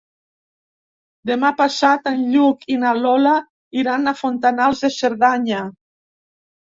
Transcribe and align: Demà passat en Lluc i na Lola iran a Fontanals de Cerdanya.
Demà 1.31 1.49
passat 1.57 2.07
en 2.11 2.23
Lluc 2.35 2.65
i 2.75 2.77
na 2.83 2.93
Lola 3.01 3.33
iran 3.81 4.13
a 4.13 4.15
Fontanals 4.23 4.81
de 4.87 4.91
Cerdanya. 4.97 5.61